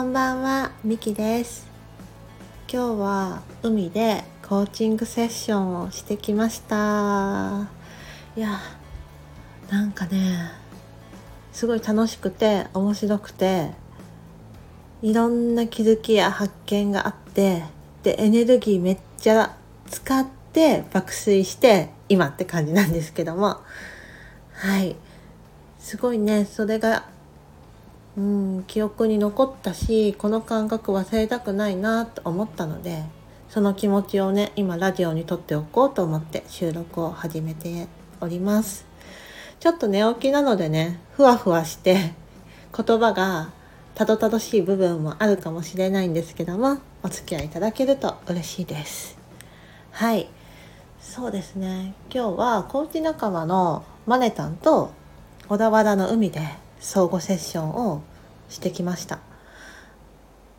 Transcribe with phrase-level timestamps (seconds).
[0.00, 1.68] こんばんは、みきです。
[2.72, 7.68] 今日は海でコーチングセッションをしてきました。
[8.34, 8.60] いや、
[9.68, 10.52] なんかね、
[11.52, 13.72] すごい楽しくて面白くて、
[15.02, 17.64] いろんな気づきや発見があって、
[18.02, 19.54] で、エネルギーめっちゃ
[19.90, 23.58] 使って爆睡して今って感じなんですけども、
[24.52, 24.96] はい。
[25.78, 27.09] すごいね、それが
[28.16, 33.04] うん、記憶に残ったしこの感覚忘れたくないなと思ったので
[33.48, 37.86] その気持ちをね今ラジオに撮っておこうと思って収録を始めて
[38.20, 38.86] おります。
[39.58, 42.14] ちょっと寝起きなのでねふわふわして
[42.76, 43.50] 言葉が
[43.94, 49.18] たどたどしい部分もあるかもしれないんですけどもお付き合いいただけると嬉しいです。
[49.92, 50.30] はい。
[51.00, 51.94] そうですね。
[52.12, 54.92] 今日はコーチ仲間のマネタンと
[55.48, 56.40] 小田原の海で
[56.80, 58.02] 相互セッションを
[58.48, 59.20] してきました。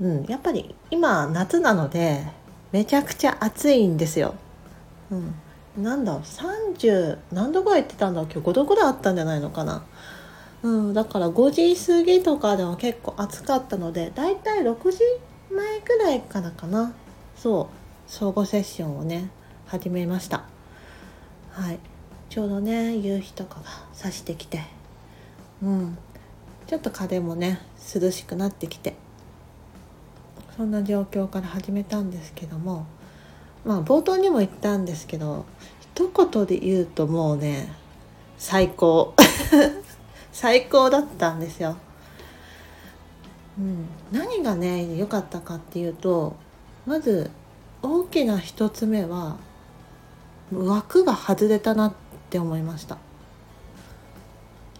[0.00, 2.24] うん、やっぱり今夏なので
[2.70, 4.34] めちゃくちゃ暑いんですよ。
[5.10, 5.34] うん、
[5.82, 9.84] なんだ30何度ぐらい行ってたんだ今日5度ぐらいあったんじゃないのかな。
[10.62, 14.98] うん、だから5時過ぎとかでも結構暑かったのでだいたい6時
[15.50, 16.94] 前ぐらいからかな
[17.36, 19.30] そう相互セッションをね
[19.66, 20.44] 始めました
[21.50, 21.78] はい
[22.30, 24.60] ちょうどね夕日とかが差してきて
[25.62, 25.98] うん、
[26.66, 27.60] ちょっと風もね
[27.94, 28.94] 涼しくなってきて。
[30.56, 32.86] そんな状況から始めたんですけども。
[33.64, 35.46] まあ冒頭にも言ったんですけど
[35.80, 37.72] 一言で言うともうね
[38.36, 39.14] 最高。
[40.32, 41.76] 最高だったんですよ。
[43.58, 46.36] うん、何がね良かったかっていうと
[46.86, 47.30] まず
[47.82, 49.36] 大きな一つ目は
[50.52, 51.92] 枠が外れたなっ
[52.30, 52.96] て思いました。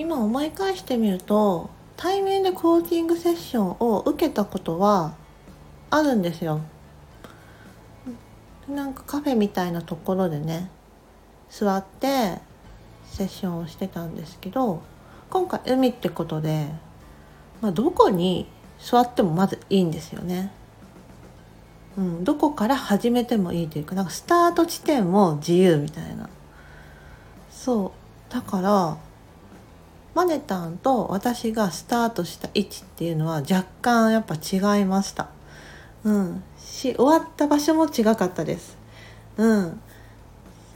[0.00, 5.14] 今思い返してみると対面でコーチングセッションを受けたことは
[5.90, 6.62] あるんですよ。
[8.66, 10.70] なんかカフェみたいなところでね
[11.50, 12.38] 座って
[13.04, 14.82] セッションをしてたんですけど
[15.28, 16.68] 今回海ってことで、
[17.60, 18.46] まあ、どこに
[18.78, 20.52] 座ってもまずいいんですよね。
[21.98, 26.30] うん、どこから始めてもいいというかなんかスタート地点も自由みたいな
[27.50, 27.92] そ
[28.28, 28.96] うだから
[30.14, 35.28] マネタンと私がスタートした位置っていうのは若干やっぱ違いました。
[36.04, 36.42] うん。
[36.58, 38.76] し、終わった場所も違かったです。
[39.36, 39.80] うん。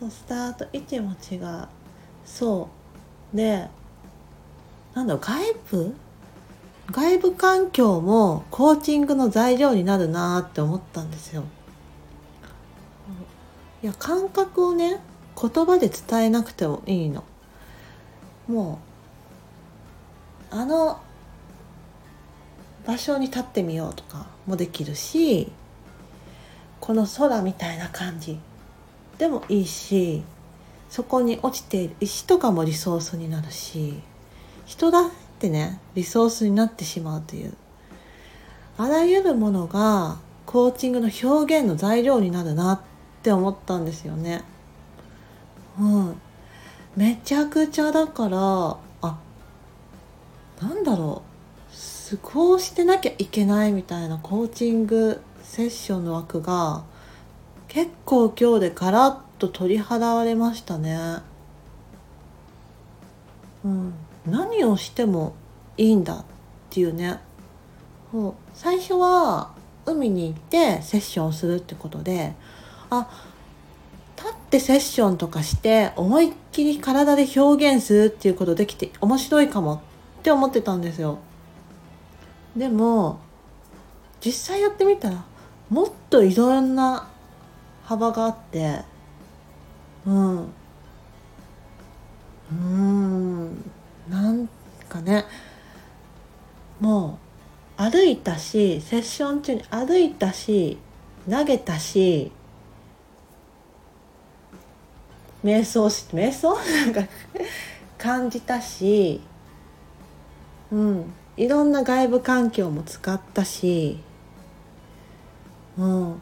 [0.00, 1.68] そう、スタート位置も違う。
[2.24, 2.68] そ
[3.32, 3.36] う。
[3.36, 3.68] で、
[4.94, 5.94] なんだろう、外部？
[6.90, 11.44] 外部環境もコーチングの材料になるなーって思ったんですよ。
[13.82, 15.00] いや、感覚をね、
[15.40, 17.24] 言葉で伝えなくてもいいの。
[18.46, 18.91] もう、
[20.52, 21.00] あの
[22.86, 25.50] 場所に立ってみようとかもできるし
[26.78, 28.38] この空みたいな感じ。
[29.16, 30.22] でもいいし
[30.90, 34.00] そこに落ちている石とかもリソースになるし
[34.66, 37.54] 人だってねリソースになってしまうという。
[38.76, 42.80] あらゆるものがコーチングの表現の材料になるなっ
[43.22, 44.42] て思ったんですよね。
[45.78, 46.20] うん、
[46.96, 48.76] めちゃくちゃだから
[50.62, 51.22] なんだろ
[52.14, 52.18] う。
[52.22, 56.84] こうしてなきゃいけないみたいなコーチングセッションの枠が
[57.68, 61.18] 結構今日でガラッと取り払われましたね。
[63.64, 63.94] うん、
[64.26, 65.34] 何をしても
[65.76, 66.24] いいんだっ
[66.70, 67.18] ていうね。
[68.12, 68.34] そう。
[68.54, 69.52] 最初は
[69.86, 72.34] 海に行ってセッションをするってことで
[72.90, 73.08] あ
[74.16, 79.82] 立ってセッションとかして思いっきり体で表現するっていうことできて面白いかも
[80.22, 81.18] って思ってたんですよ。
[82.56, 83.18] でも
[84.24, 85.24] 実際やってみたら
[85.68, 87.08] もっといろんな
[87.82, 88.82] 幅があって
[90.06, 90.52] うん。
[92.52, 93.70] うん。
[94.08, 94.48] なん
[94.88, 95.24] かね
[96.78, 97.18] も
[97.76, 100.78] う歩いたしセッション中に歩いたし
[101.28, 102.30] 投げたし
[105.44, 106.54] 瞑想し瞑想？
[106.84, 107.02] なんか
[107.98, 109.20] 感じたし
[110.72, 111.12] うん。
[111.36, 113.98] いろんな外部環境も使ったし
[115.78, 116.20] うん。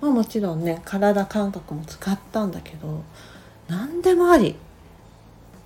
[0.00, 3.02] まあもちろんね体感覚も使ったんだけど
[3.68, 4.54] 何でもあり。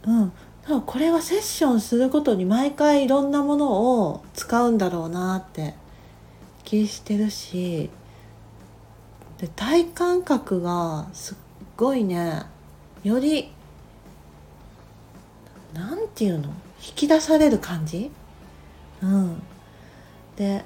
[0.07, 0.33] うん。
[0.63, 5.75] 多分これはセッションすることに毎回いろんなものを使うんだろうなって
[6.65, 7.91] 気してるし
[9.39, 11.37] で体感覚がすっ
[11.77, 12.43] ごいね
[13.03, 13.51] より
[15.73, 16.53] なんていうの？
[16.83, 18.11] 引き出される感じ？
[19.03, 19.43] うん。
[20.37, 20.65] で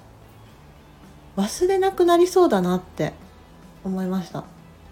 [1.36, 3.12] 忘れなくなりそうだなって
[3.82, 4.44] 思いました。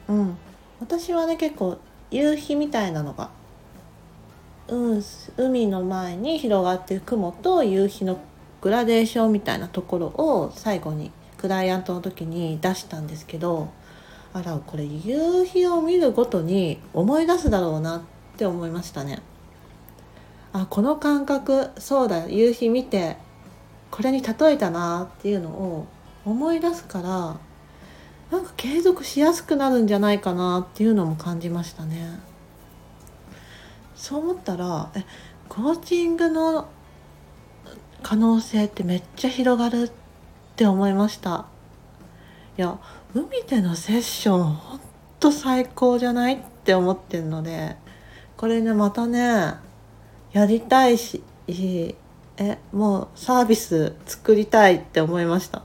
[0.09, 0.37] うん。
[0.81, 1.79] 私はね結構
[2.11, 3.31] 夕日みたいなのが、
[4.69, 5.03] うん、
[5.37, 8.19] 海の前に広がってる雲と夕日の
[8.61, 13.71] グラデーションみたいなところを最後にクライアントの時に出したんですけど
[14.33, 18.03] あらこれ夕日を見るごとに思い出すだろうなっ
[18.37, 19.23] て思いましたね。
[20.53, 23.17] あこの感覚そうだ夕日見て
[23.91, 25.87] これに例えたなっていうのを
[26.25, 27.37] 思い出すから
[28.31, 32.19] なんか継続しやすくなるんじゃないかなっていうのも感じましたね。
[33.95, 35.05] そう思ったらえ
[35.49, 36.69] コーチングの
[38.03, 39.93] 可能性ってめっちゃ広がるっ
[40.57, 41.47] て思いました。
[42.59, 42.79] いや
[43.15, 44.81] 海でのセッションほん
[45.21, 47.77] と最高じゃないって思ってるので
[48.37, 49.55] これねまたね
[50.33, 55.63] やりたいしえもうサービス作りたいって思いました。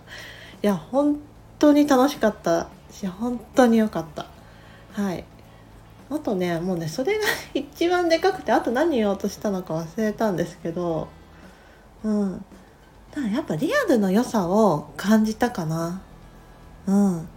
[0.61, 1.19] いや本
[1.59, 4.25] 当に楽しかったし本当に良かった。
[4.93, 5.23] はい。
[6.09, 7.23] あとねもうねそれが
[7.53, 11.07] 一番でかくてあと何言おうとしたのか忘れたんですけど
[12.03, 12.45] うん。
[13.15, 16.01] だやっぱリアルの良さを感じたかな。
[16.87, 17.27] うん。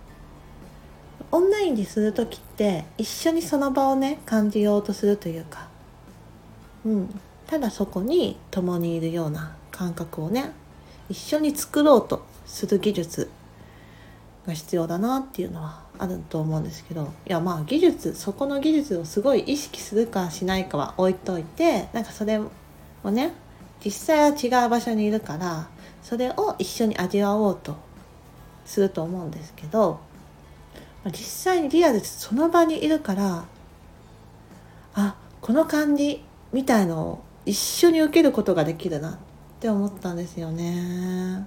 [1.33, 5.70] オンラインでする時って一緒にその場をね感じようとするというか
[6.85, 10.53] うん、ただそこに共にいるような感覚をね
[11.09, 13.31] 一緒に作ろうとする技術
[14.47, 22.51] が必要だなっていうのはあると思うんですけどいやまあ技術そこの技術をすごい意識するかしないかは置いといてなんかそれも
[23.05, 23.33] ね
[23.85, 25.69] 実際は違う場所にいるから
[26.03, 27.77] それを一緒に味わおうと
[28.65, 30.01] すると思うんですけど
[31.07, 33.45] 実際にリアルでその場にいるから
[34.95, 39.17] あこの感じみたいのを一緒に受けることができるなっ
[39.61, 41.47] て思ったんですよね。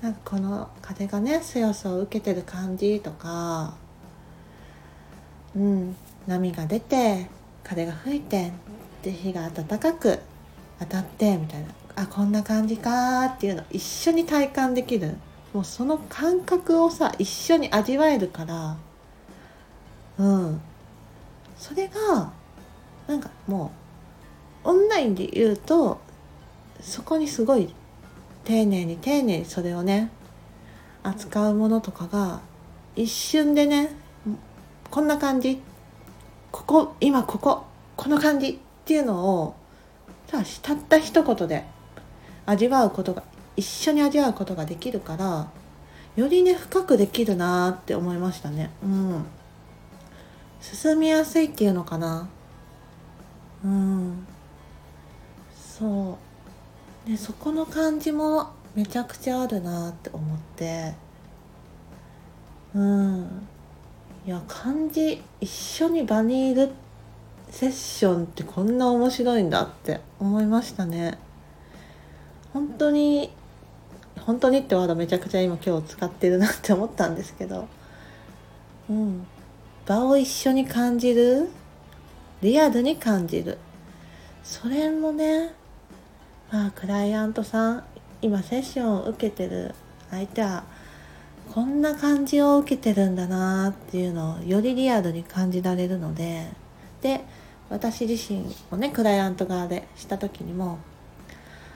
[0.00, 3.74] なんかこの風がね強さを受けてる感じとか
[5.54, 5.96] うん
[6.26, 7.28] 波が出て
[7.62, 8.50] 風が吹いて
[9.02, 10.18] で日が暖かく
[10.80, 11.68] 当たってみたいな。
[11.94, 15.16] あこんな感じかっていうの一緒に体感できる。
[15.52, 18.76] もうその感覚をさ一緒に味わえるから
[20.18, 20.60] うん。
[21.56, 22.32] それが
[23.06, 23.81] なんかもう
[24.64, 26.00] オンラインで言うと
[26.80, 27.74] そこにすごい
[28.44, 30.10] 丁寧に丁寧にそれをね
[31.02, 32.40] 扱うものとかが
[32.96, 33.94] 一瞬でね
[34.90, 35.60] こんな感じ
[36.50, 37.64] ここ今ここ
[37.96, 39.54] この感じっていうのを
[40.28, 41.64] たった一言で
[42.46, 43.22] 味わうことが
[43.56, 45.48] 一緒に味わうことができるから
[46.16, 48.70] よりね深くできるなーって思いましたね。
[48.82, 49.24] うん。
[50.60, 52.28] 進みやすいっていうのかな。
[53.64, 54.26] うん。
[55.82, 56.16] そ
[57.06, 57.10] う。
[57.10, 60.94] でそこの感じもめちゃくちゃあるなって思って。
[62.72, 63.48] うん。
[64.24, 66.70] いや漢字一緒に場にいる
[67.50, 71.18] セッションってこんな面白いんだって思いましたね。
[72.52, 73.32] 本当に
[74.20, 77.66] 本当にってワードめちゃくちゃ今今日使ってるなって思ったんですけど。
[78.88, 79.26] うん。
[79.84, 81.48] 場を一緒に感じる？
[82.40, 83.58] リアルに感じる。
[84.44, 85.54] それもね
[86.54, 87.84] あクライアントさん
[88.20, 89.74] 今セッションを受けてる
[90.10, 90.64] 相手は
[91.54, 96.46] こんな感じを受けてるんだなっていうのをよりリアルに感じられるので
[97.00, 97.24] で
[97.70, 100.78] 私自身もねクライアント側でした時にも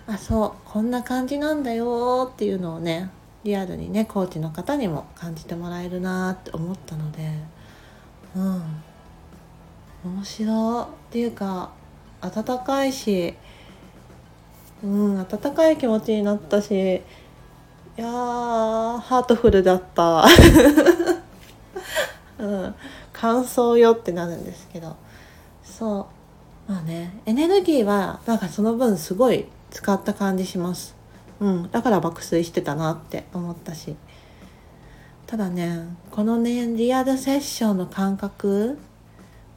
[0.07, 3.11] あそうこんな感じなんだよっていうのをね
[3.45, 7.31] リアルにねコーチの方にも感じてもらえるなって思ったので
[8.37, 8.63] うん。
[10.05, 11.73] 面白っていうか
[12.21, 13.35] 温かいし
[14.85, 17.03] うん温かい気持ちになったし
[17.99, 20.27] いやーハートフルだった、
[22.39, 22.75] うん、
[23.13, 24.97] 感想よってなるんですけど。
[25.65, 26.09] そ
[26.69, 26.73] う。
[26.73, 30.95] まあねエネルギーはなんかその分すごい使った感じします。
[31.41, 33.97] うんだから爆睡してたなって思ったし。
[35.27, 38.79] ただねこのねリアルセッションの感覚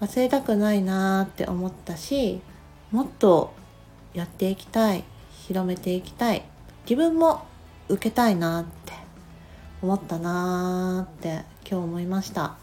[0.01, 2.41] 忘れたくないなって思ったし
[2.91, 3.53] もっと
[4.13, 5.04] やっていきたい
[5.48, 6.44] 広めていきたい。
[6.84, 7.46] 自分も
[7.88, 8.94] 受けたいなって
[9.82, 12.58] 思ったなーって今日思いました。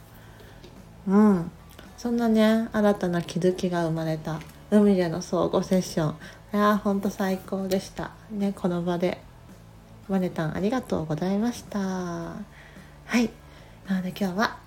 [1.07, 1.51] うん。
[1.97, 4.41] そんなね新たな気づきが生まれた。
[4.71, 6.17] 海での相互セッション。
[6.55, 8.11] いやーほんと最高でした。
[8.31, 9.21] ねこの場で
[10.09, 11.79] マネタンありがとうございました。
[11.79, 12.37] は
[13.15, 13.31] い。
[13.89, 14.59] なので今日は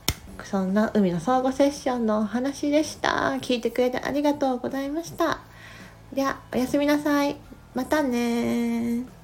[0.44, 3.38] そんな海の相互セッションのお話でした。
[3.42, 5.42] 聞いてくれてありがとうございました。
[6.14, 7.36] ではおやすみなさい。
[7.76, 9.19] またね